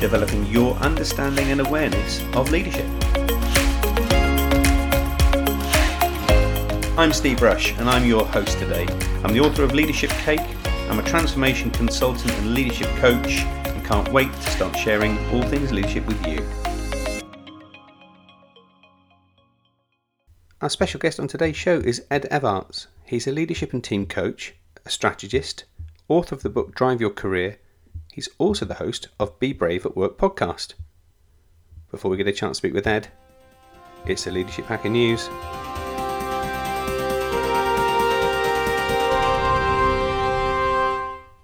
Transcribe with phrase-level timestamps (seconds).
[0.00, 2.86] developing your understanding and awareness of leadership.
[6.98, 8.86] I'm Steve Rush, and I'm your host today.
[9.24, 10.40] I'm the author of Leadership Cake,
[10.88, 15.72] I'm a transformation consultant and leadership coach, and can't wait to start sharing all things
[15.72, 16.46] leadership with you.
[20.62, 22.86] Our special guest on today's show is Ed Evarts.
[23.04, 24.54] He's a leadership and team coach,
[24.86, 25.64] a strategist,
[26.08, 27.58] author of the book Drive Your Career.
[28.16, 30.72] He's also the host of Be Brave at Work podcast.
[31.90, 33.08] Before we get a chance to speak with Ed,
[34.06, 35.28] it's the Leadership Hacker News.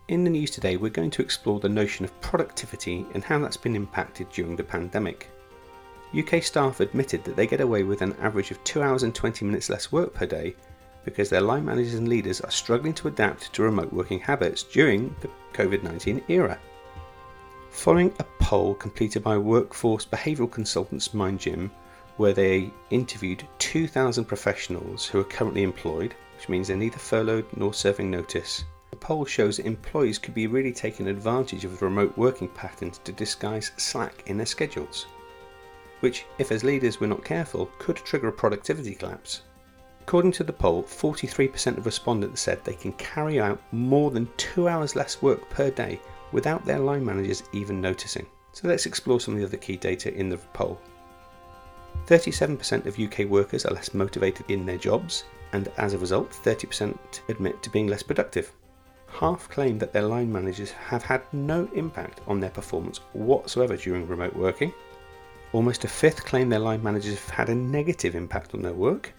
[0.09, 3.59] In the news today, we're going to explore the notion of productivity and how that's
[3.59, 5.29] been impacted during the pandemic.
[6.19, 9.45] UK staff admitted that they get away with an average of 2 hours and 20
[9.45, 10.55] minutes less work per day
[11.05, 15.15] because their line managers and leaders are struggling to adapt to remote working habits during
[15.21, 16.59] the COVID 19 era.
[17.71, 21.71] Following a poll completed by workforce behavioural consultants MindGym,
[22.17, 27.73] where they interviewed 2,000 professionals who are currently employed, which means they're neither furloughed nor
[27.73, 32.17] serving notice, the poll shows that employees could be really taking advantage of the remote
[32.19, 35.07] working patterns to disguise slack in their schedules
[36.03, 39.43] which, if as leaders we're not careful, could trigger a productivity collapse.
[40.07, 44.69] According to the poll, 43% of respondents said they can carry out more than two
[44.69, 46.01] hours less work per day
[46.33, 48.27] without their line managers even noticing.
[48.53, 50.81] So let's explore some of the other key data in the poll.
[52.07, 56.97] 37% of UK workers are less motivated in their jobs, and as a result, 30%
[57.29, 58.53] admit to being less productive.
[59.07, 64.07] Half claim that their line managers have had no impact on their performance whatsoever during
[64.09, 64.73] remote working,
[65.53, 69.13] Almost a fifth claim their line managers have had a negative impact on their work.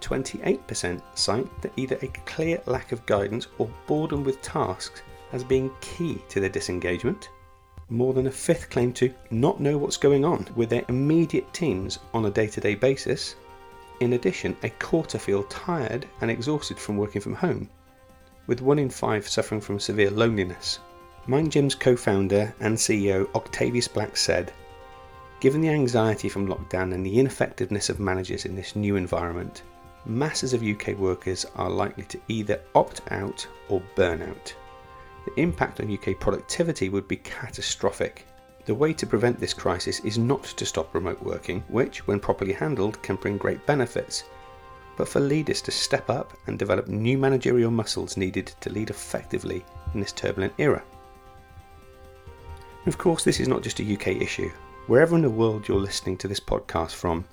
[0.00, 5.70] 28% cite that either a clear lack of guidance or boredom with tasks as being
[5.80, 7.28] key to their disengagement.
[7.90, 11.98] More than a fifth claim to not know what's going on with their immediate teams
[12.12, 13.36] on a day to day basis.
[14.00, 17.68] In addition, a quarter feel tired and exhausted from working from home,
[18.46, 20.78] with one in five suffering from severe loneliness.
[21.26, 24.52] MindGym's co founder and CEO Octavius Black said,
[25.40, 29.62] Given the anxiety from lockdown and the ineffectiveness of managers in this new environment,
[30.06, 34.54] masses of UK workers are likely to either opt out or burn out.
[35.24, 38.26] The impact on UK productivity would be catastrophic.
[38.64, 42.52] The way to prevent this crisis is not to stop remote working, which, when properly
[42.52, 44.24] handled, can bring great benefits,
[44.96, 49.64] but for leaders to step up and develop new managerial muscles needed to lead effectively
[49.94, 50.82] in this turbulent era.
[52.86, 54.50] Of course, this is not just a UK issue.
[54.86, 57.24] Wherever in the world you're listening to this podcast from,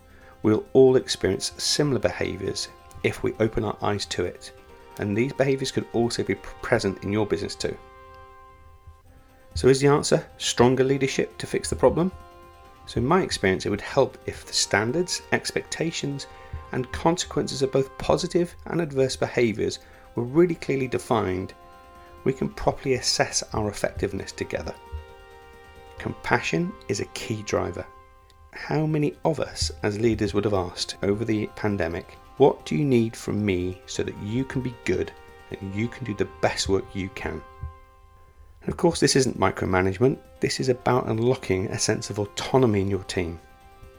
[0.46, 2.68] we'll all experience similar behaviours
[3.02, 4.52] if we open our eyes to it,
[5.00, 7.76] and these behaviours could also be present in your business too.
[9.56, 12.12] So, is the answer stronger leadership to fix the problem?
[12.86, 16.28] So, in my experience, it would help if the standards, expectations,
[16.74, 19.80] and consequences of both positive and adverse behaviours
[20.14, 21.56] were really clearly defined.
[22.24, 24.76] We can properly assess our effectiveness together.
[25.98, 27.88] Compassion is a key driver.
[28.56, 32.86] How many of us as leaders would have asked over the pandemic, What do you
[32.86, 35.12] need from me so that you can be good
[35.52, 37.42] and you can do the best work you can?
[38.62, 42.90] And of course, this isn't micromanagement, this is about unlocking a sense of autonomy in
[42.90, 43.40] your team.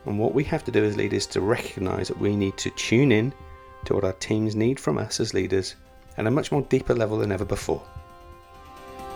[0.07, 2.71] And what we have to do as leaders is to recognize that we need to
[2.71, 3.35] tune in
[3.85, 5.77] to what our teams need from us as leaders
[6.17, 7.83] at a much more deeper level than ever before.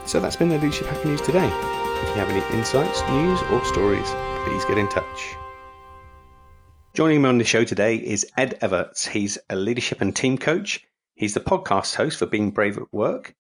[0.05, 1.47] So that's been the Leadership Hacker News today.
[1.47, 4.15] If you have any insights, news, or stories,
[4.45, 5.37] please get in touch.
[6.95, 9.07] Joining me on the show today is Ed Evarts.
[9.07, 10.85] He's a leadership and team coach.
[11.15, 13.35] He's the podcast host for Being Brave at Work,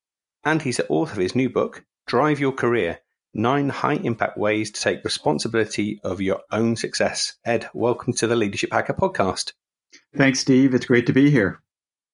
[0.44, 3.00] and he's the author of his new book, Drive Your Career
[3.32, 7.38] Nine High Impact Ways to Take Responsibility of Your Own Success.
[7.44, 9.52] Ed, welcome to the Leadership Hacker podcast.
[10.16, 10.74] Thanks, Steve.
[10.74, 11.62] It's great to be here.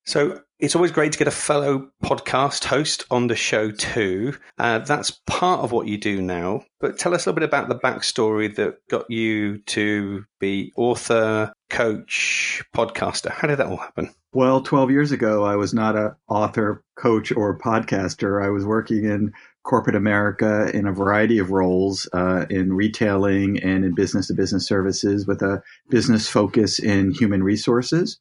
[0.04, 4.34] So, it's always great to get a fellow podcast host on the show too.
[4.58, 6.64] Uh, that's part of what you do now.
[6.80, 11.52] But tell us a little bit about the backstory that got you to be author,
[11.68, 13.30] coach, podcaster?
[13.30, 14.10] How did that all happen?
[14.32, 18.42] Well, 12 years ago, I was not a author, coach, or podcaster.
[18.42, 19.32] I was working in
[19.62, 24.66] corporate America in a variety of roles uh, in retailing and in business to business
[24.66, 28.18] services with a business focus in human resources.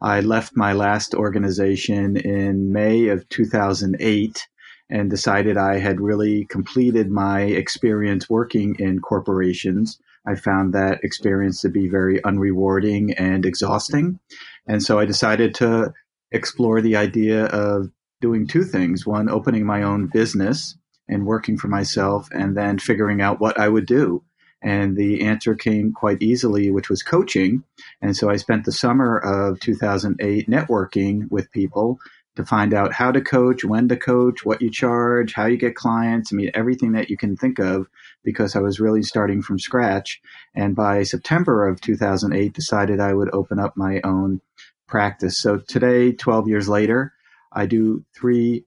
[0.00, 4.46] I left my last organization in May of 2008
[4.90, 9.98] and decided I had really completed my experience working in corporations.
[10.26, 14.18] I found that experience to be very unrewarding and exhausting.
[14.66, 15.92] And so I decided to
[16.30, 17.90] explore the idea of
[18.20, 20.76] doing two things one, opening my own business
[21.08, 24.22] and working for myself, and then figuring out what I would do.
[24.62, 27.62] And the answer came quite easily, which was coaching.
[28.02, 31.98] And so I spent the summer of 2008 networking with people
[32.38, 35.74] to find out how to coach, when to coach, what you charge, how you get
[35.74, 36.32] clients.
[36.32, 37.88] I mean, everything that you can think of
[38.22, 40.20] because I was really starting from scratch.
[40.54, 44.40] And by September of 2008, decided I would open up my own
[44.86, 45.36] practice.
[45.36, 47.12] So today, 12 years later,
[47.52, 48.64] I do three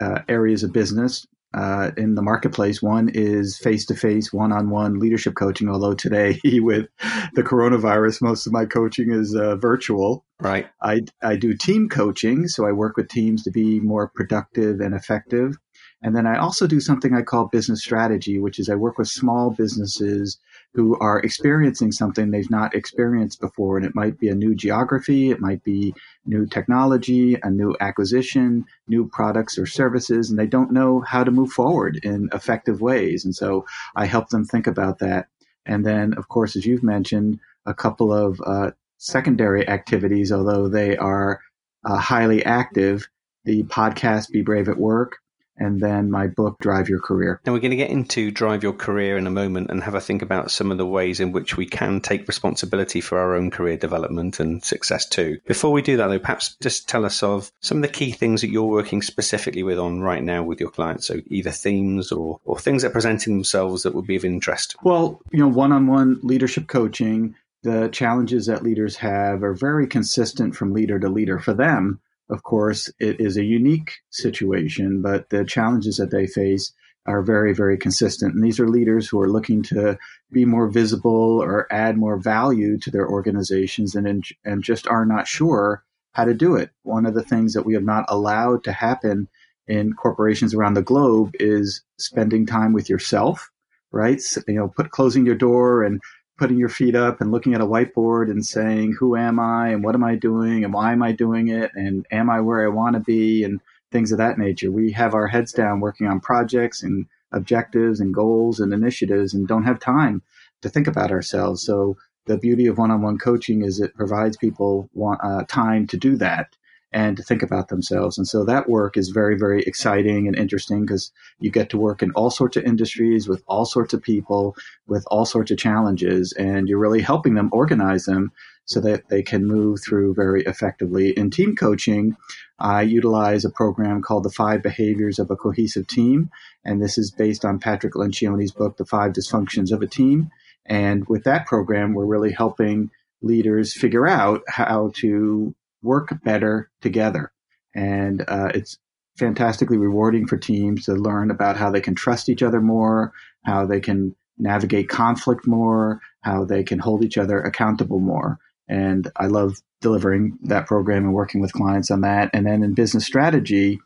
[0.00, 2.82] uh, areas of business uh, in the marketplace.
[2.82, 5.68] One is face to face, one on one leadership coaching.
[5.68, 6.86] Although today, with
[7.34, 10.24] the coronavirus, most of my coaching is uh, virtual.
[10.40, 10.68] Right.
[10.82, 14.94] I, I do team coaching, so I work with teams to be more productive and
[14.94, 15.56] effective.
[16.02, 19.08] And then I also do something I call business strategy, which is I work with
[19.08, 20.38] small businesses
[20.74, 23.76] who are experiencing something they've not experienced before.
[23.76, 28.64] And it might be a new geography, it might be new technology, a new acquisition,
[28.86, 33.24] new products or services, and they don't know how to move forward in effective ways.
[33.24, 33.66] And so
[33.96, 35.26] I help them think about that.
[35.66, 40.96] And then, of course, as you've mentioned, a couple of uh, secondary activities, although they
[40.96, 41.40] are
[41.84, 43.08] uh, highly active.
[43.44, 45.18] The podcast Be Brave at Work,
[45.58, 47.40] and then my book drive your career.
[47.44, 50.00] Now we're going to get into drive your career in a moment and have a
[50.00, 53.50] think about some of the ways in which we can take responsibility for our own
[53.50, 55.38] career development and success too.
[55.46, 58.40] Before we do that though perhaps just tell us of some of the key things
[58.40, 62.40] that you're working specifically with on right now with your clients so either themes or,
[62.44, 64.76] or things that are presenting themselves that would be of interest.
[64.82, 70.72] Well you know one-on-one leadership coaching the challenges that leaders have are very consistent from
[70.72, 71.40] leader to leader.
[71.40, 76.72] For them of course, it is a unique situation, but the challenges that they face
[77.06, 78.34] are very, very consistent.
[78.34, 79.98] And these are leaders who are looking to
[80.30, 85.26] be more visible or add more value to their organizations and, and just are not
[85.26, 85.82] sure
[86.12, 86.70] how to do it.
[86.82, 89.28] One of the things that we have not allowed to happen
[89.66, 93.50] in corporations around the globe is spending time with yourself,
[93.90, 94.20] right?
[94.20, 96.00] So, you know, put closing your door and
[96.38, 99.82] putting your feet up and looking at a whiteboard and saying, who am I and
[99.82, 102.68] what am I doing and why am I doing it and am I where I
[102.68, 104.70] want to be and things of that nature.
[104.70, 109.48] We have our heads down working on projects and objectives and goals and initiatives and
[109.48, 110.22] don't have time
[110.62, 111.62] to think about ourselves.
[111.62, 111.96] So
[112.26, 114.88] the beauty of one-on-one coaching is it provides people
[115.22, 116.54] uh, time to do that
[116.92, 118.16] and to think about themselves.
[118.16, 122.02] And so that work is very, very exciting and interesting because you get to work
[122.02, 124.56] in all sorts of industries with all sorts of people
[124.86, 128.32] with all sorts of challenges, and you're really helping them organize them
[128.64, 131.10] so that they can move through very effectively.
[131.10, 132.16] In team coaching,
[132.58, 136.30] I utilize a program called The Five Behaviors of a Cohesive Team,
[136.64, 140.30] and this is based on Patrick Lencioni's book, The Five Dysfunctions of a Team.
[140.66, 142.90] And with that program, we're really helping
[143.22, 147.32] leaders figure out how to work better together.
[147.74, 148.78] And uh, it's
[149.18, 153.12] fantastically rewarding for teams to learn about how they can trust each other more,
[153.44, 158.38] how they can navigate conflict more, how they can hold each other accountable more.
[158.68, 162.30] And I love delivering that program and working with clients on that.
[162.32, 163.80] And then in business strategy,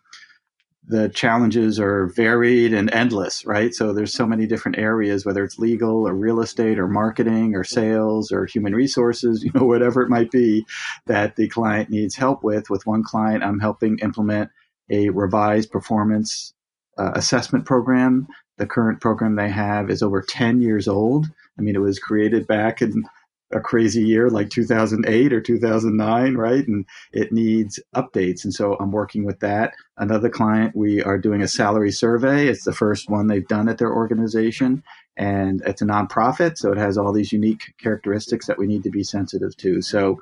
[0.87, 3.73] the challenges are varied and endless, right?
[3.73, 7.63] So there's so many different areas, whether it's legal or real estate or marketing or
[7.63, 10.65] sales or human resources, you know, whatever it might be
[11.07, 12.69] that the client needs help with.
[12.69, 14.51] With one client, I'm helping implement
[14.91, 16.53] a revised performance
[16.99, 18.27] uh, assessment program.
[18.59, 21.31] The current program they have is over 10 years old.
[21.59, 23.05] I mean, it was created back in
[23.53, 26.67] a crazy year like 2008 or 2009, right?
[26.67, 28.45] And it needs updates.
[28.45, 29.75] And so I'm working with that.
[29.97, 32.49] Another client, we are doing a salary survey.
[32.49, 34.83] It's the first one they've done at their organization.
[35.17, 36.57] And it's a nonprofit.
[36.57, 39.83] So it has all these unique characteristics that we need to be sensitive to.
[39.83, 40.21] So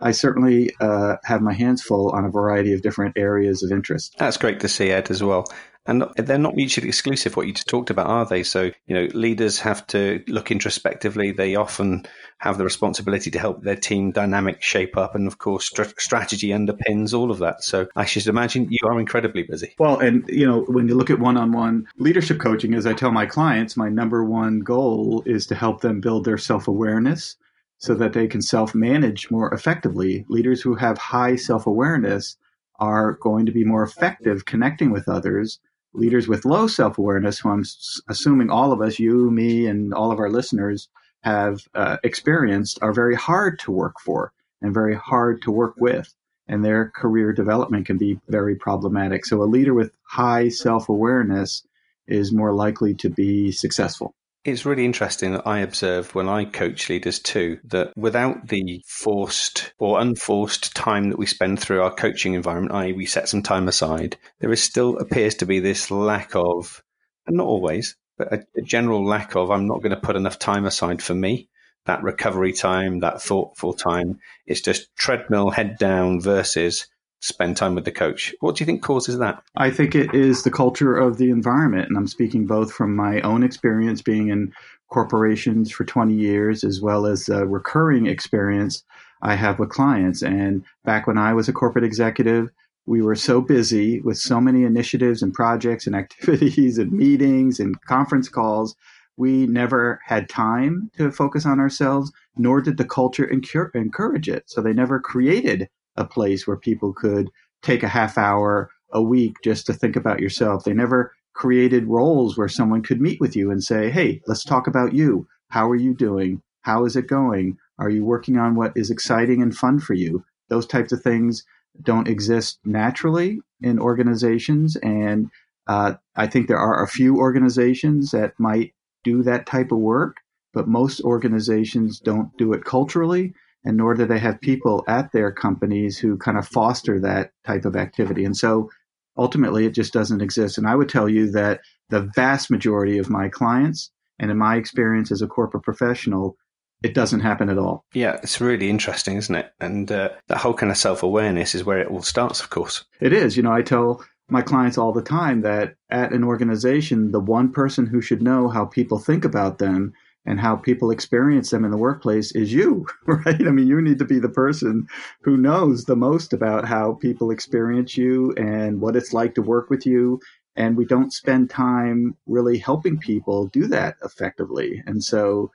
[0.00, 4.14] I certainly uh, have my hands full on a variety of different areas of interest.
[4.18, 5.46] That's great to see, Ed, as well.
[5.88, 8.42] And they're not mutually exclusive, what you just talked about, are they?
[8.42, 11.32] So, you know, leaders have to look introspectively.
[11.32, 12.06] They often
[12.38, 15.14] have the responsibility to help their team dynamic shape up.
[15.14, 17.64] And of course, st- strategy underpins all of that.
[17.64, 19.74] So I should imagine you are incredibly busy.
[19.78, 22.92] Well, and, you know, when you look at one on one leadership coaching, as I
[22.92, 27.36] tell my clients, my number one goal is to help them build their self awareness
[27.78, 30.26] so that they can self manage more effectively.
[30.28, 32.36] Leaders who have high self awareness
[32.78, 35.58] are going to be more effective connecting with others.
[35.98, 37.64] Leaders with low self awareness, who I'm
[38.08, 40.88] assuming all of us, you, me, and all of our listeners,
[41.22, 46.14] have uh, experienced, are very hard to work for and very hard to work with.
[46.46, 49.26] And their career development can be very problematic.
[49.26, 51.64] So, a leader with high self awareness
[52.06, 54.14] is more likely to be successful.
[54.48, 59.74] It's really interesting that I observe when I coach leaders too that without the forced
[59.78, 63.68] or unforced time that we spend through our coaching environment, i.e., we set some time
[63.68, 66.82] aside, there is still appears to be this lack of,
[67.26, 70.38] and not always, but a, a general lack of, I'm not going to put enough
[70.38, 71.50] time aside for me.
[71.84, 74.18] That recovery time, that thoughtful time.
[74.46, 76.86] It's just treadmill head down versus
[77.20, 78.34] spend time with the coach.
[78.40, 79.42] What do you think causes that?
[79.56, 81.88] I think it is the culture of the environment.
[81.88, 84.52] And I'm speaking both from my own experience being in
[84.88, 88.84] corporations for 20 years, as well as a recurring experience
[89.22, 90.22] I have with clients.
[90.22, 92.50] And back when I was a corporate executive,
[92.86, 97.80] we were so busy with so many initiatives and projects and activities and meetings and
[97.82, 98.76] conference calls.
[99.16, 104.44] We never had time to focus on ourselves, nor did the culture encourage it.
[104.46, 107.30] So they never created a place where people could
[107.62, 110.64] take a half hour a week just to think about yourself.
[110.64, 114.66] They never created roles where someone could meet with you and say, Hey, let's talk
[114.66, 115.26] about you.
[115.48, 116.42] How are you doing?
[116.62, 117.58] How is it going?
[117.78, 120.24] Are you working on what is exciting and fun for you?
[120.48, 121.44] Those types of things
[121.82, 124.76] don't exist naturally in organizations.
[124.76, 125.30] And
[125.66, 128.72] uh, I think there are a few organizations that might
[129.04, 130.16] do that type of work,
[130.52, 133.32] but most organizations don't do it culturally
[133.64, 137.64] and nor do they have people at their companies who kind of foster that type
[137.64, 138.24] of activity.
[138.24, 138.70] And so
[139.16, 140.58] ultimately, it just doesn't exist.
[140.58, 141.60] And I would tell you that
[141.90, 146.36] the vast majority of my clients, and in my experience as a corporate professional,
[146.82, 147.84] it doesn't happen at all.
[147.92, 149.52] Yeah, it's really interesting, isn't it?
[149.60, 152.84] And uh, that whole kind of self awareness is where it all starts, of course.
[153.00, 153.36] It is.
[153.36, 157.50] You know, I tell my clients all the time that at an organization, the one
[157.50, 159.92] person who should know how people think about them
[160.28, 163.40] and how people experience them in the workplace is you, right?
[163.40, 164.86] I mean, you need to be the person
[165.22, 169.70] who knows the most about how people experience you and what it's like to work
[169.70, 170.20] with you.
[170.54, 174.82] And we don't spend time really helping people do that effectively.
[174.86, 175.50] And so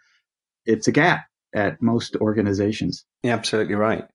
[0.65, 3.05] it's a gap at most organizations.
[3.21, 4.05] Yeah, absolutely right.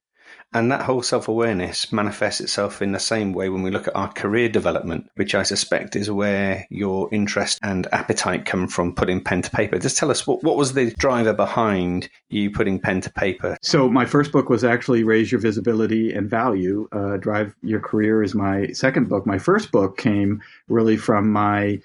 [0.54, 3.94] And that whole self awareness manifests itself in the same way when we look at
[3.94, 9.22] our career development, which I suspect is where your interest and appetite come from putting
[9.22, 9.78] pen to paper.
[9.78, 13.58] Just tell us what, what was the driver behind you putting pen to paper?
[13.60, 16.88] So, my first book was actually Raise Your Visibility and Value.
[16.92, 19.26] Uh, Drive Your Career is my second book.
[19.26, 21.78] My first book came really from my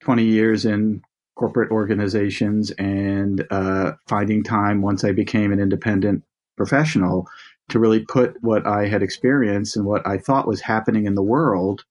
[0.00, 1.02] 20 years in
[1.36, 6.24] corporate organizations and uh, finding time once I became an independent
[6.56, 7.28] professional
[7.68, 11.22] to really put what I had experienced and what I thought was happening in the
[11.22, 11.84] world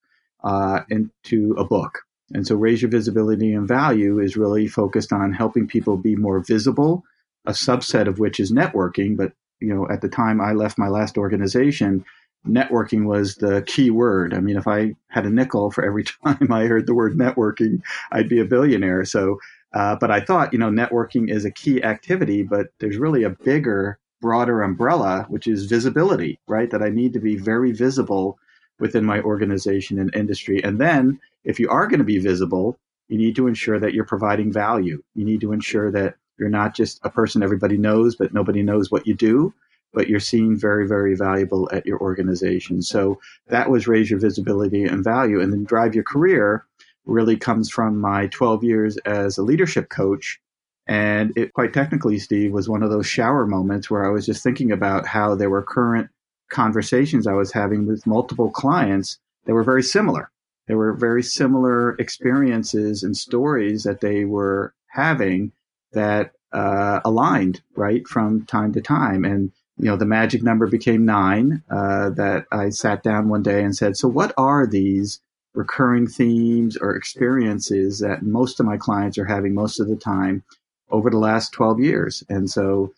[0.44, 2.00] uh, into a book.
[2.34, 6.40] And so, Raise Your Visibility and Value is really focused on helping people be more
[6.40, 7.04] visible,
[7.46, 9.16] a subset of which is networking.
[9.16, 12.04] But, you know, at the time I left my last organization,
[12.46, 14.34] networking was the key word.
[14.34, 17.82] I mean, if I had a nickel for every time I heard the word networking,
[18.12, 19.06] I'd be a billionaire.
[19.06, 19.40] So,
[19.74, 23.30] uh, but I thought, you know, networking is a key activity, but there's really a
[23.30, 26.70] bigger broader umbrella, which is visibility, right?
[26.72, 28.38] That I need to be very visible
[28.80, 30.64] within my organization and industry.
[30.64, 34.06] And then if you are going to be visible, you need to ensure that you're
[34.06, 35.02] providing value.
[35.16, 38.92] You need to ensure that you're not just a person everybody knows, but nobody knows
[38.92, 39.54] what you do,
[39.94, 42.82] but you're seen very, very valuable at your organization.
[42.82, 45.42] So that was raise your visibility and value.
[45.42, 46.66] And then drive your career
[47.06, 50.40] really comes from my 12 years as a leadership coach
[50.88, 54.44] and it quite technically, Steve, was one of those shower moments where I was just
[54.44, 56.10] thinking about how there were current
[56.50, 60.32] conversations I was having with multiple clients that were very similar.
[60.68, 65.52] There were very similar experiences and stories that they were having
[65.94, 69.26] that uh, aligned right from time to time.
[69.26, 71.64] And you know, the magic number became nine.
[71.70, 75.20] Uh, that I sat down one day and said, "So, what are these
[75.54, 80.44] recurring themes or experiences that most of my clients are having most of the time?"
[80.90, 82.24] Over the last 12 years.
[82.30, 82.94] And so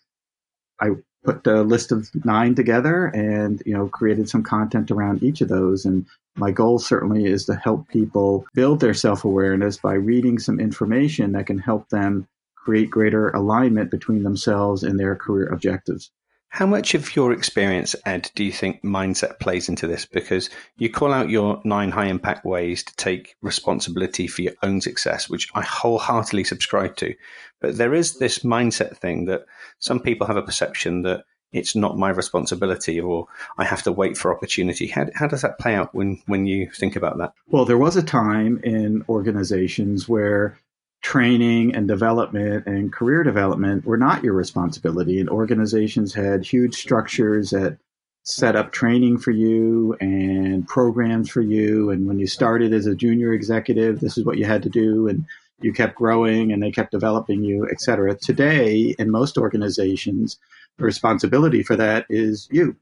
[0.80, 0.90] I
[1.24, 5.48] put a list of nine together and, you know, created some content around each of
[5.48, 5.84] those.
[5.84, 6.06] And
[6.36, 11.32] my goal certainly is to help people build their self awareness by reading some information
[11.32, 16.10] that can help them create greater alignment between themselves and their career objectives.
[16.52, 20.04] How much of your experience, Ed, do you think mindset plays into this?
[20.04, 24.80] Because you call out your nine high impact ways to take responsibility for your own
[24.80, 27.14] success, which I wholeheartedly subscribe to.
[27.60, 29.46] But there is this mindset thing that
[29.78, 34.18] some people have a perception that it's not my responsibility or I have to wait
[34.18, 34.88] for opportunity.
[34.88, 37.32] How, how does that play out when, when you think about that?
[37.46, 40.58] Well, there was a time in organizations where
[41.02, 45.18] training and development and career development were not your responsibility.
[45.18, 47.78] And organizations had huge structures that
[48.22, 51.90] set up training for you and programs for you.
[51.90, 55.08] And when you started as a junior executive, this is what you had to do.
[55.08, 55.24] And
[55.62, 58.14] you kept growing and they kept developing you, et cetera.
[58.14, 60.38] Today, in most organizations,
[60.76, 62.76] the responsibility for that is you.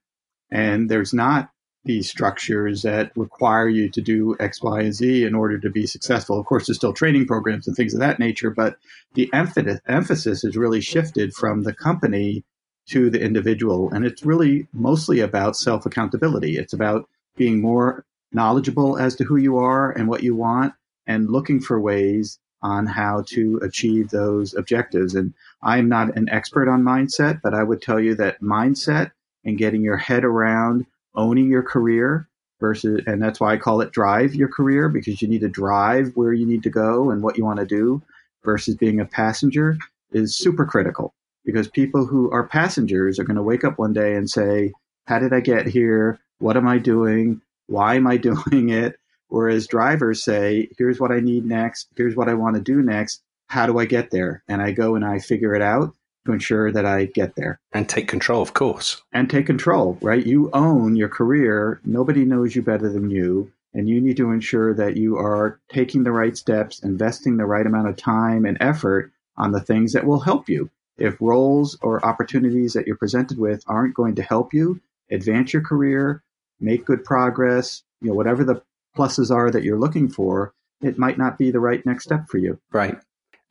[0.50, 1.50] And there's not
[1.88, 5.86] these structures that require you to do X, Y, and Z in order to be
[5.86, 6.38] successful.
[6.38, 8.76] Of course, there's still training programs and things of that nature, but
[9.14, 12.44] the emphasis is really shifted from the company
[12.90, 13.90] to the individual.
[13.90, 16.58] And it's really mostly about self accountability.
[16.58, 20.74] It's about being more knowledgeable as to who you are and what you want
[21.06, 25.14] and looking for ways on how to achieve those objectives.
[25.14, 29.56] And I'm not an expert on mindset, but I would tell you that mindset and
[29.56, 30.84] getting your head around
[31.18, 32.28] owning your career
[32.60, 36.12] versus, and that's why I call it drive your career because you need to drive
[36.14, 38.00] where you need to go and what you want to do
[38.44, 39.76] versus being a passenger
[40.12, 41.12] is super critical
[41.44, 44.72] because people who are passengers are going to wake up one day and say,
[45.06, 46.18] How did I get here?
[46.38, 47.42] What am I doing?
[47.66, 48.96] Why am I doing it?
[49.28, 51.88] Whereas drivers say, Here's what I need next.
[51.96, 53.22] Here's what I want to do next.
[53.48, 54.42] How do I get there?
[54.48, 55.94] And I go and I figure it out
[56.28, 57.58] to ensure that I get there.
[57.72, 59.02] And take control, of course.
[59.12, 60.24] And take control, right?
[60.24, 61.80] You own your career.
[61.84, 63.50] Nobody knows you better than you.
[63.74, 67.66] And you need to ensure that you are taking the right steps, investing the right
[67.66, 70.70] amount of time and effort on the things that will help you.
[70.98, 74.80] If roles or opportunities that you're presented with aren't going to help you
[75.10, 76.22] advance your career,
[76.60, 78.62] make good progress, you know, whatever the
[78.96, 82.38] pluses are that you're looking for, it might not be the right next step for
[82.38, 82.58] you.
[82.72, 82.98] Right.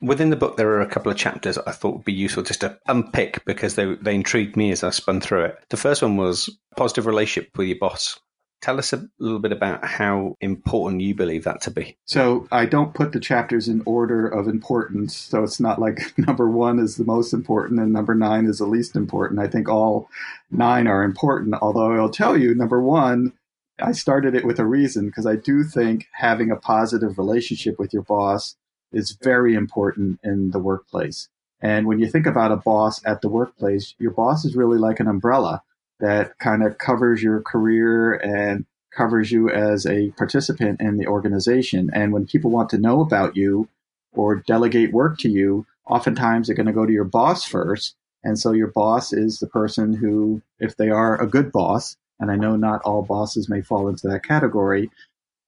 [0.00, 2.60] Within the book, there are a couple of chapters I thought would be useful just
[2.60, 5.58] to unpick because they, they intrigued me as I spun through it.
[5.70, 8.18] The first one was positive relationship with your boss.
[8.60, 11.96] Tell us a little bit about how important you believe that to be.
[12.06, 15.16] So, I don't put the chapters in order of importance.
[15.16, 18.66] So, it's not like number one is the most important and number nine is the
[18.66, 19.38] least important.
[19.40, 20.08] I think all
[20.50, 21.54] nine are important.
[21.60, 23.32] Although I'll tell you, number one,
[23.80, 27.92] I started it with a reason because I do think having a positive relationship with
[27.92, 28.56] your boss
[28.92, 31.28] is very important in the workplace.
[31.60, 35.00] And when you think about a boss at the workplace, your boss is really like
[35.00, 35.62] an umbrella
[36.00, 38.64] that kind of covers your career and
[38.96, 41.90] covers you as a participant in the organization.
[41.92, 43.68] And when people want to know about you
[44.12, 47.96] or delegate work to you, oftentimes they're going to go to your boss first.
[48.22, 52.30] And so your boss is the person who, if they are a good boss, and
[52.30, 54.90] I know not all bosses may fall into that category,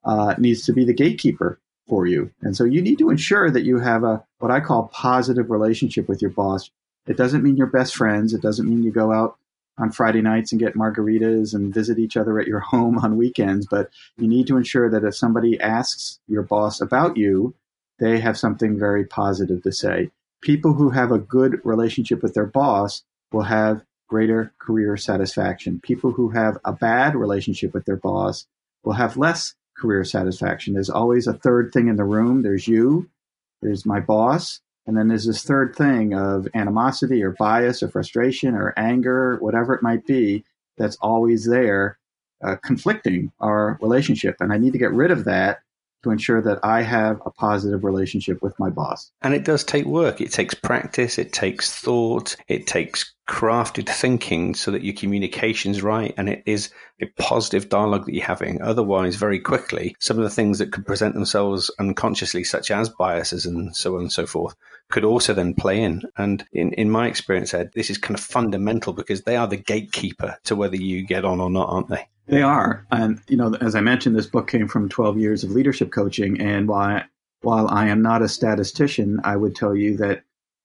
[0.05, 2.31] uh, needs to be the gatekeeper for you.
[2.41, 6.09] And so you need to ensure that you have a what I call positive relationship
[6.09, 6.71] with your boss.
[7.07, 8.33] It doesn't mean you're best friends.
[8.33, 9.37] It doesn't mean you go out
[9.77, 13.67] on Friday nights and get margaritas and visit each other at your home on weekends,
[13.69, 17.55] but you need to ensure that if somebody asks your boss about you,
[17.99, 20.11] they have something very positive to say.
[20.43, 25.81] People who have a good relationship with their boss will have greater career satisfaction.
[25.83, 28.47] People who have a bad relationship with their boss
[28.85, 30.75] will have less career satisfaction.
[30.75, 32.43] There's always a third thing in the room.
[32.43, 33.09] There's you,
[33.63, 38.55] there's my boss, and then there's this third thing of animosity or bias or frustration
[38.55, 40.45] or anger, whatever it might be,
[40.77, 41.99] that's always there,
[42.43, 44.37] uh, conflicting our relationship.
[44.41, 45.61] And I need to get rid of that
[46.03, 49.11] to ensure that I have a positive relationship with my boss.
[49.23, 50.21] And it does take work.
[50.21, 51.19] It takes practice.
[51.19, 52.37] It takes thought.
[52.49, 58.07] It takes crafted thinking so that your communication's right and it is a positive dialogue
[58.07, 58.61] that you're having.
[58.61, 63.47] Otherwise, very quickly, some of the things that could present themselves unconsciously, such as biases
[63.47, 64.57] and so on and so forth,
[64.91, 66.03] could also then play in.
[66.19, 69.57] And in, in my experience, Ed, this is kind of fundamental because they are the
[69.57, 72.09] gatekeeper to whether you get on or not, aren't they?
[72.31, 72.87] They are.
[72.91, 76.41] And, you know, as I mentioned, this book came from 12 years of leadership coaching.
[76.41, 77.03] And while,
[77.43, 80.23] while I am not a statistician, I would tell you that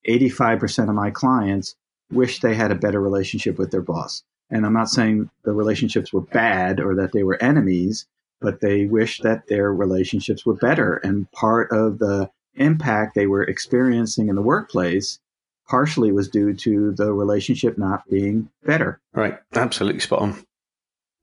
[0.08, 1.76] 85% of my clients
[2.12, 4.24] wish they had a better relationship with their boss.
[4.50, 8.06] And I'm not saying the relationships were bad or that they were enemies,
[8.40, 10.98] but they wish that their relationships were better.
[10.98, 15.20] And part of the impact they were experiencing in the workplace
[15.68, 19.02] partially was due to the relationship not being better.
[19.14, 19.40] Right.
[19.56, 20.46] Absolutely spot on.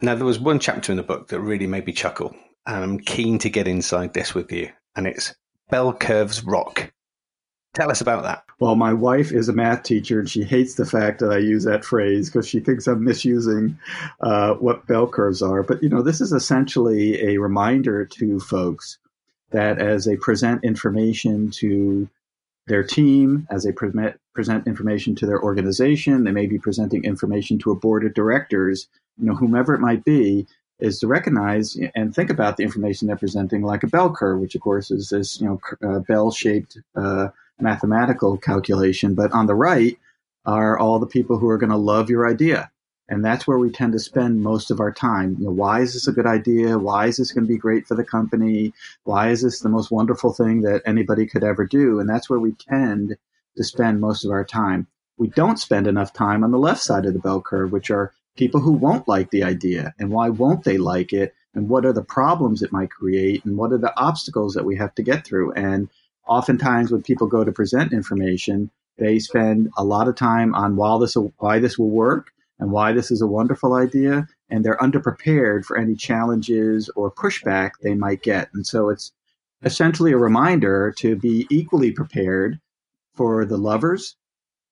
[0.02, 2.34] Now, there was one chapter in the book that really made me chuckle,
[2.66, 4.68] and I'm keen to get inside this with you.
[4.96, 5.32] And it's
[5.70, 6.92] Bell Curves Rock.
[7.72, 8.42] Tell us about that.
[8.58, 11.64] Well, my wife is a math teacher and she hates the fact that I use
[11.64, 13.78] that phrase because she thinks I'm misusing
[14.20, 15.62] uh, what bell curves are.
[15.62, 18.98] But, you know, this is essentially a reminder to folks
[19.52, 22.08] that as they present information to
[22.66, 27.58] their team, as they present, present information to their organization, they may be presenting information
[27.58, 30.46] to a board of directors, you know, whomever it might be,
[30.80, 34.56] is to recognize and think about the information they're presenting like a bell curve, which
[34.56, 37.28] of course is this, you know, uh, bell-shaped uh,
[37.60, 39.14] mathematical calculation.
[39.14, 39.96] But on the right
[40.44, 42.71] are all the people who are going to love your idea.
[43.12, 45.36] And that's where we tend to spend most of our time.
[45.38, 46.78] You know, why is this a good idea?
[46.78, 48.72] Why is this going to be great for the company?
[49.04, 52.00] Why is this the most wonderful thing that anybody could ever do?
[52.00, 53.18] And that's where we tend
[53.58, 54.86] to spend most of our time.
[55.18, 58.14] We don't spend enough time on the left side of the bell curve, which are
[58.34, 61.34] people who won't like the idea and why won't they like it?
[61.52, 63.44] And what are the problems it might create?
[63.44, 65.52] And what are the obstacles that we have to get through?
[65.52, 65.90] And
[66.26, 71.14] oftentimes when people go to present information, they spend a lot of time on this
[71.36, 75.76] why this will work and why this is a wonderful idea, and they're underprepared for
[75.76, 78.50] any challenges or pushback they might get.
[78.54, 79.10] And so it's
[79.64, 82.60] essentially a reminder to be equally prepared
[83.16, 84.16] for the lovers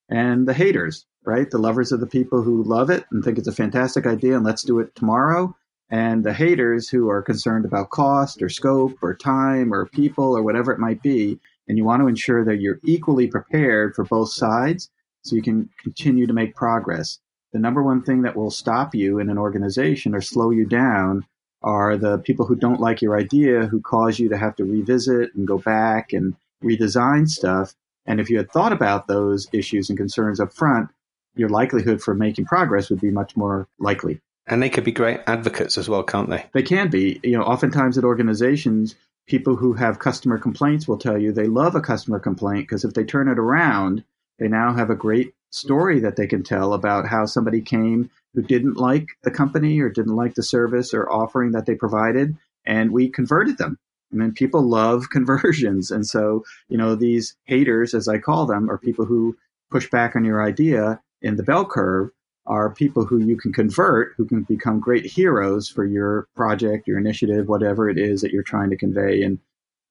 [0.09, 1.50] and the haters, right?
[1.50, 4.46] The lovers are the people who love it and think it's a fantastic idea and
[4.46, 5.57] let's do it tomorrow.
[5.90, 10.44] And the haters who are concerned about cost or scope or time or people or
[10.44, 11.40] whatever it might be.
[11.66, 14.90] And you want to ensure that you're equally prepared for both sides
[15.22, 17.18] so you can continue to make progress.
[17.52, 21.26] The number one thing that will stop you in an organization or slow you down
[21.62, 25.34] are the people who don't like your idea, who cause you to have to revisit
[25.34, 27.74] and go back and redesign stuff.
[28.06, 30.88] And if you had thought about those issues and concerns up front,
[31.34, 34.20] your likelihood for making progress would be much more likely.
[34.46, 36.46] And they could be great advocates as well, can't they?
[36.52, 37.20] They can be.
[37.22, 41.74] You know, oftentimes at organizations, people who have customer complaints will tell you they love
[41.74, 44.02] a customer complaint because if they turn it around,
[44.38, 45.66] they now have a great Mm-hmm.
[45.66, 49.88] story that they can tell about how somebody came who didn't like the company or
[49.88, 53.76] didn't like the service or offering that they provided, and we converted them.
[54.12, 55.90] I mean, people love conversions.
[55.90, 59.36] And so, you know, these haters, as I call them, are people who
[59.72, 62.10] push back on your idea in the bell curve
[62.46, 66.98] are people who you can convert, who can become great heroes for your project, your
[66.98, 69.38] initiative, whatever it is that you're trying to convey and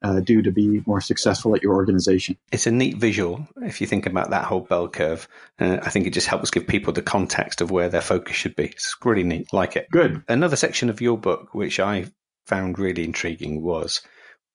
[0.02, 2.38] uh, do to be more successful at your organization.
[2.52, 5.28] It's a neat visual if you think about that whole bell curve.
[5.60, 8.56] Uh, I think it just helps give people the context of where their focus should
[8.56, 8.66] be.
[8.66, 9.90] It's really neat, like it.
[9.92, 10.24] Good.
[10.28, 12.06] Another section of your book, which I
[12.46, 14.02] found really intriguing, was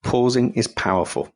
[0.03, 1.31] pausing is powerful.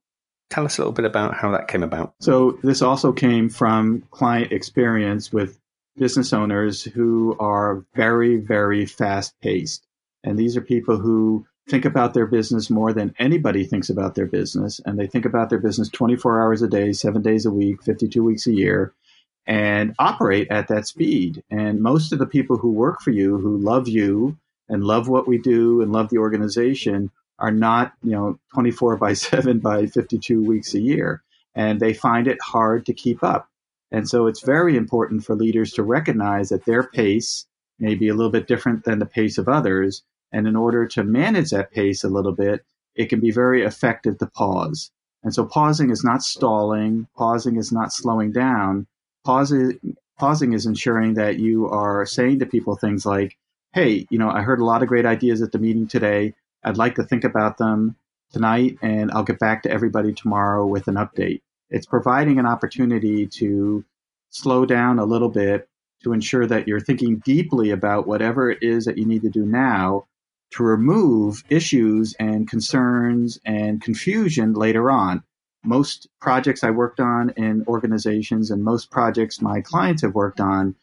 [0.51, 2.15] Tell us a little bit about how that came about.
[2.21, 5.59] So, this also came from client experience with
[5.99, 9.85] business owners who are very, very fast paced.
[10.25, 14.27] And these are people who think about their business more than anybody thinks about their
[14.27, 14.81] business.
[14.85, 18.23] And they think about their business 24 hours a day, seven days a week, 52
[18.25, 18.93] weeks a year,
[19.47, 21.43] and operate at that speed.
[21.51, 24.37] And most of the people who work for you, who love you
[24.69, 29.13] and love what we do and love the organization, are not, you know, 24 by
[29.15, 31.23] 7 by 52 weeks a year.
[31.55, 33.49] And they find it hard to keep up.
[33.91, 37.47] And so it's very important for leaders to recognize that their pace
[37.79, 40.03] may be a little bit different than the pace of others.
[40.33, 42.65] And in order to manage that pace a little bit,
[42.95, 44.91] it can be very effective to pause.
[45.23, 48.87] And so pausing is not stalling, pausing is not slowing down.
[49.25, 49.79] Pausing,
[50.19, 53.37] pausing is ensuring that you are saying to people things like,
[53.73, 56.35] hey, you know, I heard a lot of great ideas at the meeting today.
[56.65, 57.97] I'd like to think about them
[58.33, 61.41] tonight, and I'll get back to everybody tomorrow with an update.
[61.71, 63.85] It's providing an opportunity to
[64.31, 65.69] slow down a little bit
[66.03, 69.45] to ensure that you're thinking deeply about whatever it is that you need to do
[69.45, 70.07] now
[70.53, 75.23] to remove issues and concerns and confusion later on.
[75.65, 80.77] Most projects I worked on in organizations and most projects my clients have worked on,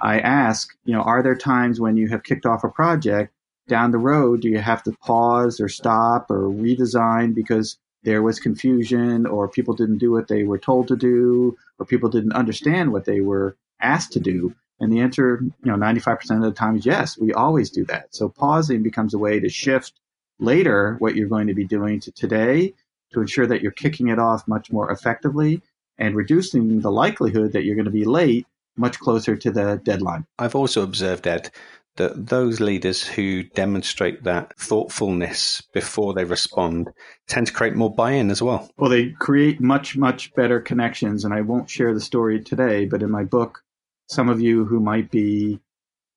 [0.00, 3.32] I ask, you know, are there times when you have kicked off a project
[3.68, 4.42] down the road?
[4.42, 9.74] Do you have to pause or stop or redesign because there was confusion or people
[9.74, 13.56] didn't do what they were told to do or people didn't understand what they were
[13.80, 14.54] asked to do?
[14.80, 18.14] And the answer, you know, 95% of the time is yes, we always do that.
[18.14, 19.94] So pausing becomes a way to shift
[20.38, 22.74] later what you're going to be doing to today
[23.12, 25.62] to ensure that you're kicking it off much more effectively
[25.98, 30.24] and reducing the likelihood that you're going to be late much closer to the deadline.
[30.38, 31.50] I've also observed, Ed,
[31.96, 36.88] that those leaders who demonstrate that thoughtfulness before they respond
[37.26, 38.70] tend to create more buy in as well.
[38.76, 41.24] Well, they create much, much better connections.
[41.24, 43.64] And I won't share the story today, but in my book,
[44.08, 45.60] some of you who might be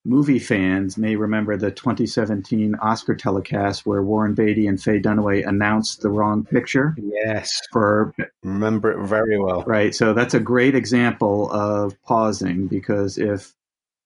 [0.04, 6.02] movie fans may remember the 2017 Oscar telecast where Warren Beatty and Faye Dunaway announced
[6.02, 6.96] the wrong picture.
[6.98, 7.62] Yes.
[7.72, 9.64] For remember it very well.
[9.68, 9.94] Right.
[9.94, 13.54] So that's a great example of pausing because if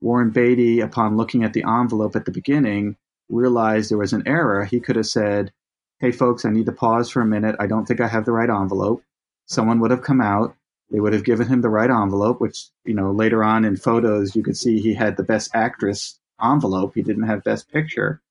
[0.01, 2.97] Warren Beatty, upon looking at the envelope at the beginning,
[3.29, 5.53] realized there was an error, he could have said,
[5.99, 7.55] Hey folks, I need to pause for a minute.
[7.59, 9.01] I don't think I have the right envelope.
[9.45, 10.57] Someone would have come out
[10.91, 14.35] they would have given him the right envelope, which, you know, later on in photos,
[14.35, 16.93] you could see he had the best actress envelope.
[16.95, 18.21] He didn't have best picture.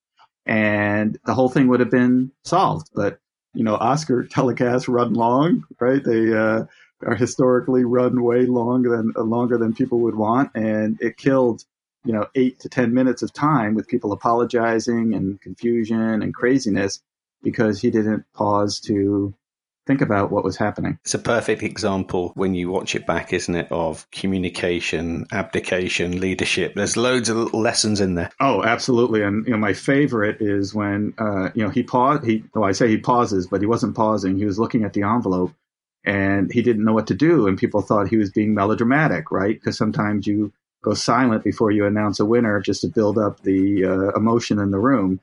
[0.45, 2.89] And the whole thing would have been solved.
[2.93, 3.19] But,
[3.53, 6.03] you know, Oscar telecasts run long, right?
[6.03, 6.65] They, uh,
[7.05, 11.63] are historically run way longer than uh, longer than people would want, and it killed
[12.03, 17.01] you know eight to ten minutes of time with people apologizing and confusion and craziness
[17.43, 19.33] because he didn't pause to
[19.85, 20.97] think about what was happening.
[21.03, 26.73] It's a perfect example when you watch it back, isn't it, of communication, abdication, leadership.
[26.75, 28.31] There's loads of little lessons in there.
[28.39, 29.21] Oh, absolutely.
[29.21, 32.25] And you know, my favorite is when uh, you know he paused.
[32.25, 34.37] He, well, I say he pauses, but he wasn't pausing.
[34.37, 35.53] He was looking at the envelope,
[36.03, 37.47] and he didn't know what to do.
[37.47, 39.55] And people thought he was being melodramatic, right?
[39.55, 40.51] Because sometimes you
[40.83, 44.71] go silent before you announce a winner just to build up the uh, emotion in
[44.71, 45.19] the room.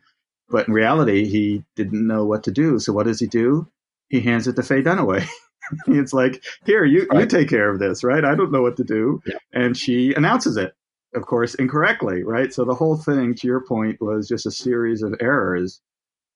[0.48, 2.78] But in reality, he didn't know what to do.
[2.78, 3.68] So what does he do?
[4.12, 5.26] He hands it to Faye Dunaway.
[5.88, 7.20] it's like, here, you, right.
[7.20, 8.24] you take care of this, right?
[8.24, 9.20] I don't know what to do.
[9.26, 9.38] Yeah.
[9.52, 10.74] And she announces it,
[11.14, 12.52] of course, incorrectly, right?
[12.52, 15.80] So the whole thing, to your point, was just a series of errors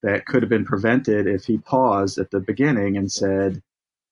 [0.03, 3.63] that could have been prevented if he paused at the beginning and said,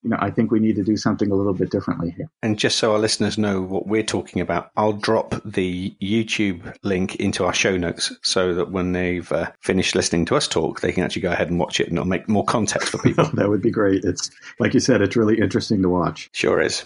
[0.04, 2.30] you know, I think we need to do something a little bit differently here.
[2.42, 7.16] And just so our listeners know what we're talking about, I'll drop the YouTube link
[7.16, 10.92] into our show notes so that when they've uh, finished listening to us talk, they
[10.92, 13.24] can actually go ahead and watch it and it'll make more context for people.
[13.34, 14.04] that would be great.
[14.04, 16.28] It's like you said, it's really interesting to watch.
[16.32, 16.84] Sure is.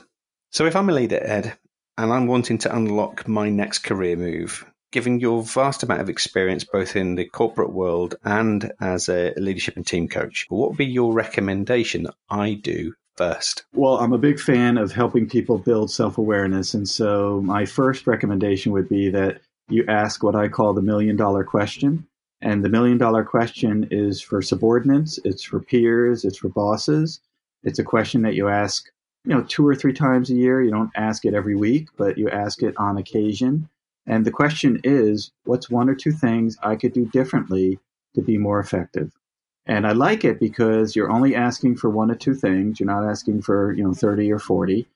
[0.51, 1.59] So if I'm a leader, Ed,
[1.99, 6.65] and I'm wanting to unlock my next career move, given your vast amount of experience
[6.65, 10.87] both in the corporate world and as a leadership and team coach, what would be
[10.87, 13.65] your recommendation that I do first?
[13.75, 16.73] Well, I'm a big fan of helping people build self awareness.
[16.73, 21.17] And so my first recommendation would be that you ask what I call the million
[21.17, 22.07] dollar question.
[22.41, 27.21] And the million dollar question is for subordinates, it's for peers, it's for bosses.
[27.65, 28.87] It's a question that you ask,
[29.25, 30.63] you know, two or three times a year.
[30.63, 33.69] You don't ask it every week, but you ask it on occasion.
[34.07, 37.79] And the question is, what's one or two things I could do differently
[38.15, 39.13] to be more effective?
[39.69, 42.81] And I like it because you're only asking for one or two things.
[42.81, 44.87] You're not asking for, you know, 30 or 40.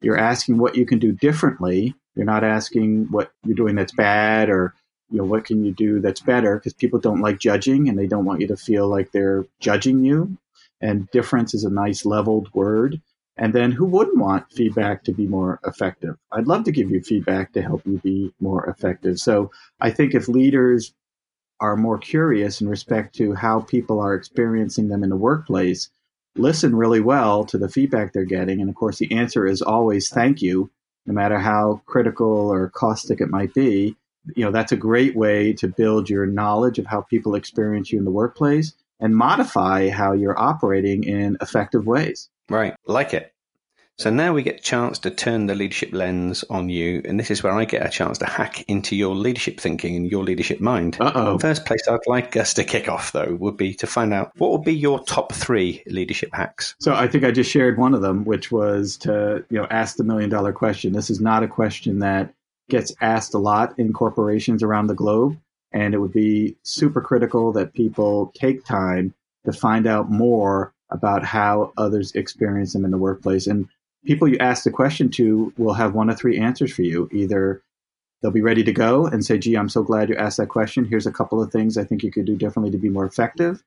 [0.00, 1.94] You're asking what you can do differently.
[2.14, 4.74] You're not asking what you're doing that's bad or,
[5.10, 8.06] you know, what can you do that's better because people don't like judging and they
[8.06, 10.38] don't want you to feel like they're judging you.
[10.80, 13.00] And difference is a nice leveled word.
[13.36, 16.16] And then who wouldn't want feedback to be more effective?
[16.30, 19.18] I'd love to give you feedback to help you be more effective.
[19.18, 20.92] So I think if leaders
[21.60, 25.90] are more curious in respect to how people are experiencing them in the workplace,
[26.36, 28.60] listen really well to the feedback they're getting.
[28.60, 30.70] And of course, the answer is always thank you,
[31.06, 33.96] no matter how critical or caustic it might be.
[34.36, 37.98] You know, that's a great way to build your knowledge of how people experience you
[37.98, 42.28] in the workplace and modify how you're operating in effective ways.
[42.48, 42.74] Right.
[42.86, 43.32] Like it.
[44.00, 47.30] So now we get a chance to turn the leadership lens on you, and this
[47.30, 50.58] is where I get a chance to hack into your leadership thinking and your leadership
[50.58, 50.96] mind.
[50.98, 51.36] Uh-oh.
[51.38, 54.52] First place I'd like us to kick off, though, would be to find out what
[54.52, 56.74] would be your top three leadership hacks.
[56.80, 59.96] So I think I just shared one of them, which was to you know ask
[59.96, 60.94] the million dollar question.
[60.94, 62.32] This is not a question that
[62.70, 65.36] gets asked a lot in corporations around the globe,
[65.72, 69.12] and it would be super critical that people take time
[69.44, 73.46] to find out more about how others experience them in the workplace.
[73.46, 73.68] And
[74.04, 77.08] people you ask the question to will have one of three answers for you.
[77.12, 77.62] Either
[78.22, 80.84] they'll be ready to go and say, gee, I'm so glad you asked that question.
[80.84, 83.62] Here's a couple of things I think you could do differently to be more effective.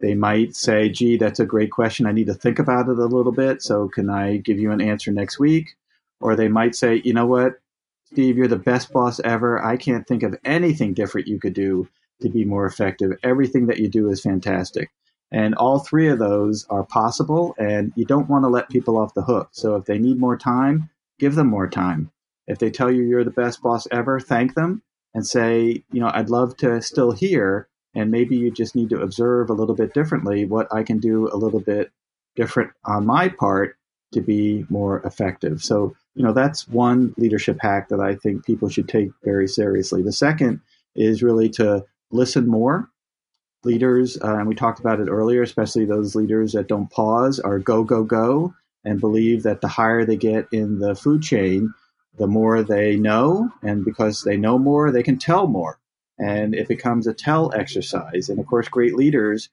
[0.00, 2.06] They might say, gee, that's a great question.
[2.06, 3.62] I need to think about it a little bit.
[3.62, 5.76] So can I give you an answer next week?
[6.20, 7.60] Or they might say, you know what,
[8.06, 9.62] Steve, you're the best boss ever.
[9.64, 11.88] I can't think of anything different you could do
[12.22, 13.12] to be more effective.
[13.22, 14.90] Everything that you do is fantastic.
[15.34, 19.14] And all three of those are possible, and you don't want to let people off
[19.14, 19.48] the hook.
[19.50, 22.12] So if they need more time, give them more time.
[22.46, 26.08] If they tell you you're the best boss ever, thank them and say, you know,
[26.14, 27.66] I'd love to still hear,
[27.96, 31.28] and maybe you just need to observe a little bit differently what I can do
[31.32, 31.90] a little bit
[32.36, 33.76] different on my part
[34.12, 35.64] to be more effective.
[35.64, 40.00] So, you know, that's one leadership hack that I think people should take very seriously.
[40.00, 40.60] The second
[40.94, 42.88] is really to listen more
[43.64, 47.58] leaders, uh, and we talked about it earlier, especially those leaders that don't pause, are
[47.58, 51.72] go, go, go, and believe that the higher they get in the food chain,
[52.18, 55.78] the more they know, and because they know more, they can tell more.
[56.18, 58.28] And it becomes a tell exercise.
[58.28, 59.48] And of course, great leaders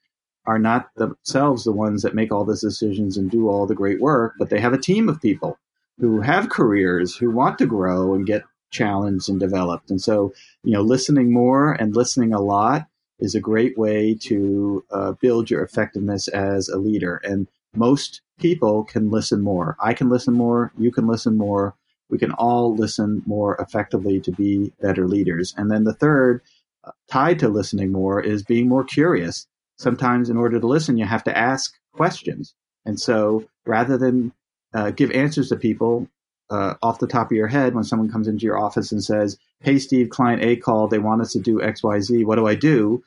[0.45, 4.01] are not themselves the ones that make all these decisions and do all the great
[4.01, 5.57] work, but they have a team of people
[5.99, 9.91] who have careers, who want to grow and get challenged and developed.
[9.91, 12.87] And so, you know, listening more and listening a lot
[13.21, 17.21] is a great way to uh, build your effectiveness as a leader.
[17.23, 19.77] And most people can listen more.
[19.79, 20.73] I can listen more.
[20.77, 21.75] You can listen more.
[22.09, 25.53] We can all listen more effectively to be better leaders.
[25.55, 26.41] And then the third,
[26.83, 29.47] uh, tied to listening more, is being more curious.
[29.77, 32.53] Sometimes, in order to listen, you have to ask questions.
[32.85, 34.33] And so, rather than
[34.73, 36.07] uh, give answers to people
[36.49, 39.37] uh, off the top of your head when someone comes into your office and says,
[39.61, 40.91] Hey, Steve, client A called.
[40.91, 42.25] They want us to do XYZ.
[42.25, 43.03] What do I do?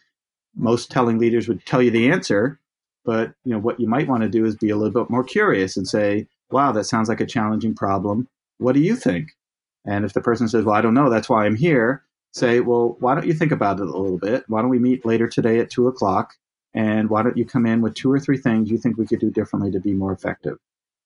[0.56, 2.60] Most telling leaders would tell you the answer.
[3.04, 5.24] But you know what you might want to do is be a little bit more
[5.24, 8.28] curious and say, "Wow, that sounds like a challenging problem.
[8.58, 9.36] What do you think?"
[9.84, 11.10] And if the person says, "Well, I don't know.
[11.10, 14.44] That's why I'm here," say, "Well, why don't you think about it a little bit?
[14.48, 16.34] Why don't we meet later today at two o'clock?
[16.72, 19.20] And why don't you come in with two or three things you think we could
[19.20, 20.58] do differently to be more effective?"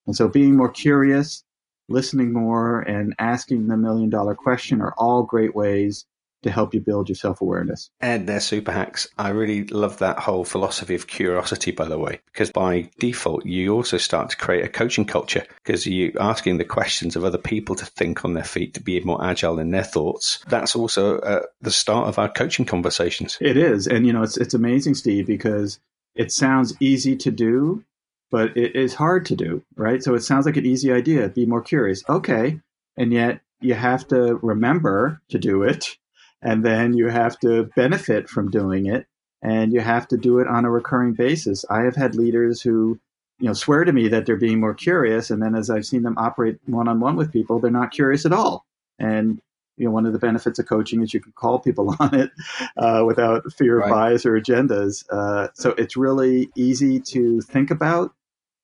[0.07, 1.43] And so, being more curious,
[1.89, 6.07] listening more, and asking the million dollar question are all great ways
[6.43, 7.91] to help you build your self awareness.
[8.01, 9.09] And they're super hacks.
[9.19, 13.75] I really love that whole philosophy of curiosity, by the way, because by default, you
[13.75, 17.75] also start to create a coaching culture because you're asking the questions of other people
[17.77, 20.39] to think on their feet, to be more agile in their thoughts.
[20.49, 23.39] That's also uh, the start of our coaching conversations.
[23.41, 23.87] It is.
[23.87, 25.81] And, you know, it's, it's amazing, Steve, because
[26.15, 27.85] it sounds easy to do,
[28.31, 30.03] but it is hard to do, right?
[30.03, 31.29] So it sounds like an easy idea.
[31.29, 32.03] Be more curious.
[32.09, 32.61] Okay.
[32.97, 35.97] And yet you have to remember to do it
[36.43, 39.07] and then you have to benefit from doing it
[39.43, 41.65] and you have to do it on a recurring basis.
[41.71, 42.99] I have had leaders who,
[43.39, 46.03] you know, swear to me that they're being more curious, and then as I've seen
[46.03, 48.67] them operate one on one with people, they're not curious at all.
[48.99, 49.41] And
[49.77, 52.33] you know, one of the benefits of coaching is you can call people on it
[52.77, 54.11] uh, without fear of right.
[54.11, 55.05] bias or agendas.
[55.09, 58.13] Uh, so it's really easy to think about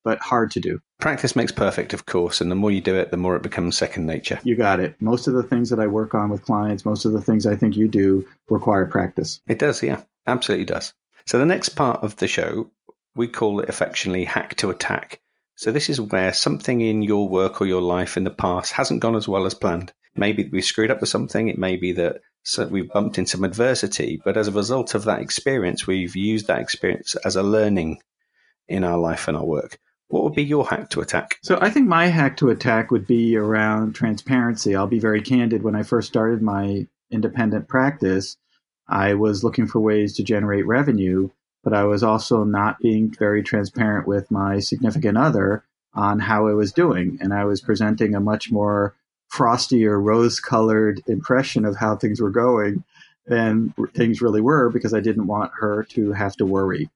[0.04, 0.80] but hard to do.
[1.04, 3.76] Practice makes perfect, of course, and the more you do it, the more it becomes
[3.76, 4.40] second nature.
[4.42, 4.96] You got it.
[5.02, 7.56] Most of the things that I work on with clients, most of the things I
[7.56, 9.42] think you do require practice.
[9.46, 10.94] It does, yeah, absolutely does.
[11.26, 12.70] So the next part of the show,
[13.14, 15.20] we call it affectionately hack to attack.
[15.56, 19.00] So this is where something in your work or your life in the past hasn't
[19.00, 19.92] gone as well as planned.
[20.16, 21.48] Maybe we screwed up with something.
[21.48, 25.04] It may be that so we've bumped into some adversity, but as a result of
[25.04, 28.00] that experience, we've used that experience as a learning
[28.68, 29.78] in our life and our work.
[30.08, 31.38] What would be your hack to attack?
[31.42, 34.76] So I think my hack to attack would be around transparency.
[34.76, 35.62] I'll be very candid.
[35.62, 38.36] When I first started my independent practice,
[38.88, 41.30] I was looking for ways to generate revenue,
[41.62, 45.64] but I was also not being very transparent with my significant other
[45.94, 47.18] on how I was doing.
[47.20, 48.94] And I was presenting a much more
[49.28, 52.84] frosty or rose colored impression of how things were going
[53.26, 56.90] than things really were because I didn't want her to have to worry.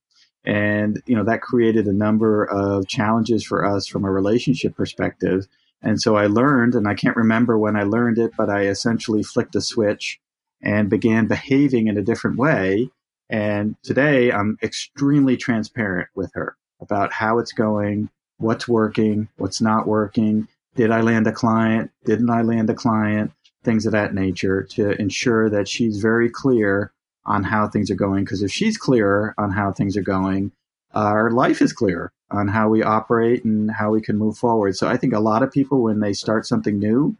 [0.44, 5.46] And, you know, that created a number of challenges for us from a relationship perspective.
[5.82, 9.22] And so I learned, and I can't remember when I learned it, but I essentially
[9.22, 10.20] flicked a switch
[10.62, 12.88] and began behaving in a different way.
[13.30, 19.86] And today I'm extremely transparent with her about how it's going, what's working, what's not
[19.86, 20.48] working.
[20.74, 21.90] Did I land a client?
[22.04, 23.32] Didn't I land a client?
[23.64, 26.92] Things of that nature to ensure that she's very clear
[27.28, 28.24] on how things are going.
[28.24, 30.52] Because if she's clearer on how things are going,
[30.94, 34.76] our life is clearer on how we operate and how we can move forward.
[34.76, 37.16] So I think a lot of people, when they start something new,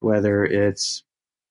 [0.00, 1.02] whether it's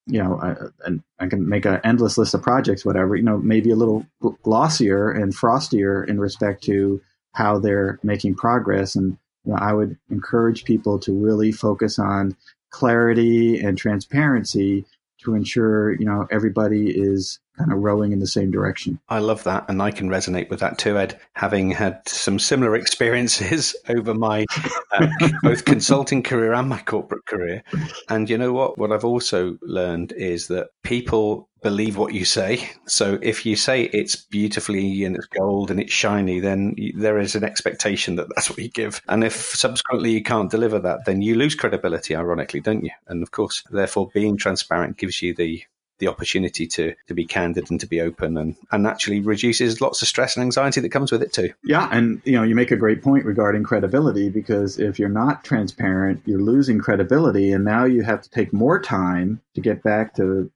[0.08, 3.38] you know, I, and I can make an endless list of projects, whatever, you know,
[3.38, 4.06] maybe a little
[4.43, 7.02] glossier and frostier in respect to
[7.34, 8.95] how they're making progress.
[8.95, 12.36] And you know, I would encourage people to really focus on
[12.71, 14.86] clarity and transparency
[15.24, 19.00] to ensure, you know, everybody is kind of rowing in the same direction.
[19.10, 19.65] I love that.
[19.67, 24.45] And I can resonate with that too, Ed, having had some similar experiences over my
[24.91, 25.08] uh,
[25.43, 27.63] both consulting career and my corporate career.
[28.10, 28.78] And you know what?
[28.78, 32.69] What I've also learned is that people believe what you say.
[32.88, 37.36] So if you say it's beautifully and it's gold and it's shiny, then there is
[37.36, 39.02] an expectation that that's what you give.
[39.08, 42.91] And if subsequently you can't deliver that, then you lose credibility, ironically, don't you?
[43.08, 45.63] And of course, therefore, being transparent gives you the
[46.02, 50.02] the opportunity to to be candid and to be open and and actually reduces lots
[50.02, 51.54] of stress and anxiety that comes with it too.
[51.64, 55.46] Yeah, and you know, you make a great point regarding credibility because if you're not
[55.46, 60.16] transparent, you're losing credibility and now you have to take more time to get back
[60.16, 60.52] to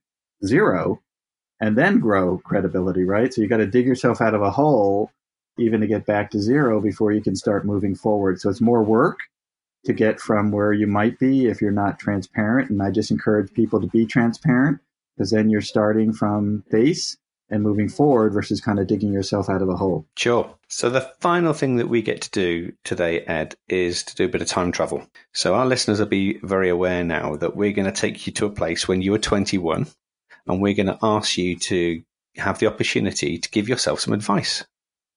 [0.46, 1.02] zero
[1.62, 3.34] and then grow credibility, right?
[3.34, 5.12] So you got to dig yourself out of a hole
[5.58, 8.42] even to get back to zero before you can start moving forward.
[8.42, 9.20] So it's more work
[9.86, 12.70] to get from where you might be if you're not transparent.
[12.70, 14.80] And I just encourage people to be transparent
[15.16, 17.18] because then you're starting from base
[17.50, 20.08] and moving forward versus kind of digging yourself out of a hole.
[20.18, 20.54] Sure.
[20.68, 24.30] So the final thing that we get to do today, Ed, is to do a
[24.30, 25.08] bit of time travel.
[25.34, 28.48] So our listeners will be very aware now that we're going to take you to
[28.48, 29.88] a place when you were 21
[30.48, 32.02] and we're going to ask you to
[32.38, 34.66] have the opportunity to give yourself some advice.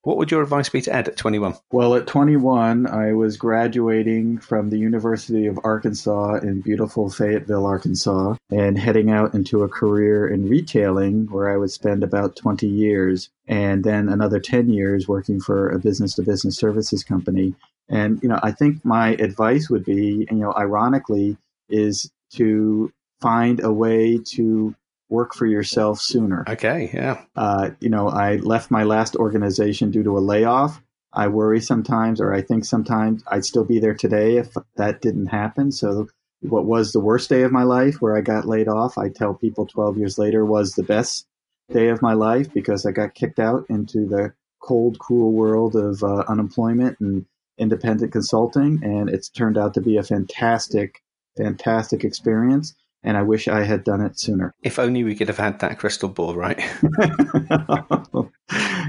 [0.03, 1.55] What would your advice be to Ed at 21?
[1.73, 8.35] Well, at 21, I was graduating from the University of Arkansas in beautiful Fayetteville, Arkansas,
[8.49, 13.29] and heading out into a career in retailing where I would spend about 20 years
[13.45, 17.53] and then another 10 years working for a business to business services company.
[17.89, 21.35] And, you know, I think my advice would be, you know, ironically,
[21.67, 24.73] is to find a way to
[25.09, 26.45] work for yourself sooner.
[26.47, 27.23] Okay, yeah.
[27.35, 30.81] Uh, you know, I left my last organization due to a layoff.
[31.11, 35.27] I worry sometimes, or I think sometimes I'd still be there today if that didn't
[35.27, 35.71] happen.
[35.71, 36.07] So,
[36.41, 39.33] what was the worst day of my life where I got laid off, I tell
[39.33, 41.25] people 12 years later was the best
[41.71, 46.01] day of my life because I got kicked out into the cold, cruel world of
[46.03, 47.25] uh, unemployment and
[47.57, 48.79] independent consulting.
[48.83, 51.01] And it's turned out to be a fantastic,
[51.35, 54.53] fantastic experience and I wish I had done it sooner.
[54.63, 56.59] If only we could have had that crystal ball, right?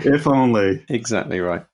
[0.04, 0.84] if only.
[0.88, 1.64] Exactly right.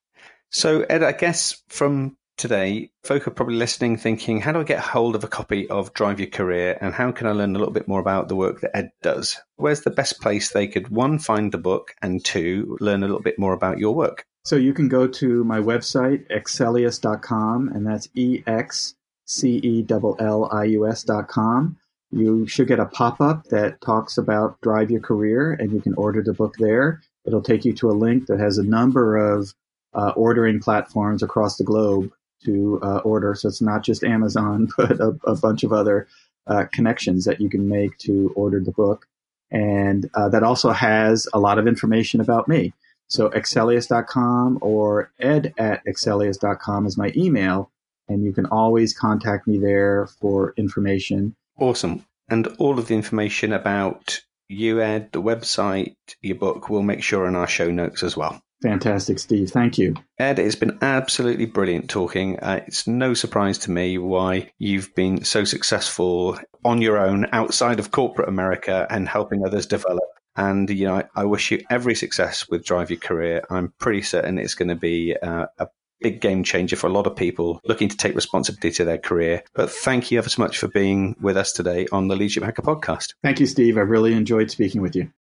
[0.50, 4.80] So, Ed, I guess from today, folk are probably listening thinking, how do I get
[4.80, 7.72] hold of a copy of Drive Your Career and how can I learn a little
[7.74, 9.40] bit more about the work that Ed does?
[9.56, 13.22] Where's the best place they could, one, find the book and two, learn a little
[13.22, 14.26] bit more about your work?
[14.44, 20.16] So, you can go to my website, excellius.com, and that's E X C E L
[20.20, 21.78] L I U S.com
[22.16, 25.94] you should get a pop up that talks about Drive Your Career, and you can
[25.94, 27.02] order the book there.
[27.26, 29.52] It'll take you to a link that has a number of
[29.94, 32.10] uh, ordering platforms across the globe
[32.44, 33.34] to uh, order.
[33.34, 36.06] So it's not just Amazon, but a, a bunch of other
[36.46, 39.06] uh, connections that you can make to order the book.
[39.50, 42.72] And uh, that also has a lot of information about me.
[43.08, 47.70] So excellius.com or ed at excellius.com is my email.
[48.08, 51.34] And you can always contact me there for information.
[51.58, 52.04] Awesome.
[52.28, 57.26] And all of the information about you, Ed, the website, your book, we'll make sure
[57.26, 58.40] in our show notes as well.
[58.62, 59.50] Fantastic, Steve.
[59.50, 59.94] Thank you.
[60.18, 62.38] Ed, it's been absolutely brilliant talking.
[62.40, 67.78] Uh, it's no surprise to me why you've been so successful on your own outside
[67.78, 70.04] of corporate America and helping others develop.
[70.36, 73.44] And, you know, I, I wish you every success with Drive Your Career.
[73.50, 75.68] I'm pretty certain it's going to be uh, a
[76.00, 79.42] big game changer for a lot of people looking to take responsibility to their career.
[79.54, 82.62] But thank you ever so much for being with us today on the Leadership Hacker
[82.62, 83.14] podcast.
[83.22, 83.76] Thank you, Steve.
[83.76, 85.10] I really enjoyed speaking with you.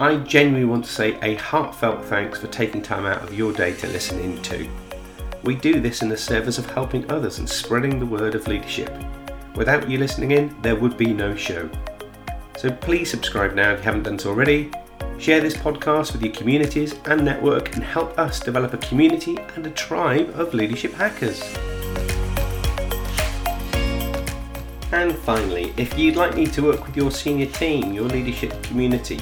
[0.00, 3.72] I genuinely want to say a heartfelt thanks for taking time out of your day
[3.74, 4.68] to listen in to.
[5.42, 8.92] We do this in the service of helping others and spreading the word of leadership.
[9.56, 11.68] Without you listening in, there would be no show.
[12.56, 14.70] So please subscribe now if you haven't done so already
[15.18, 19.66] Share this podcast with your communities and network and help us develop a community and
[19.66, 21.42] a tribe of leadership hackers.
[24.92, 29.18] And finally, if you'd like me to work with your senior team, your leadership community,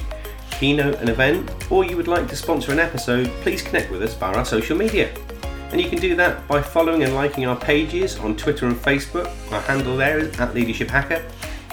[0.51, 4.13] keynote an event, or you would like to sponsor an episode, please connect with us
[4.13, 5.11] via our social media.
[5.71, 9.29] And you can do that by following and liking our pages on Twitter and Facebook.
[9.51, 11.25] Our handle there is at Leadership Hacker.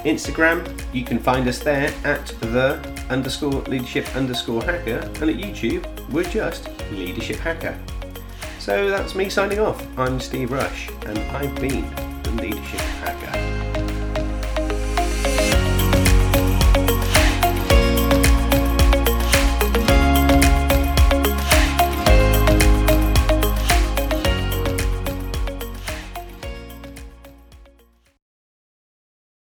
[0.04, 2.78] Instagram, you can find us there at the
[3.08, 7.78] underscore leadership underscore hacker, and at YouTube, we're just leadership hacker.
[8.58, 9.86] So that's me signing off.
[9.98, 11.90] I'm Steve Rush, and I've been
[12.22, 13.63] the leadership hacker.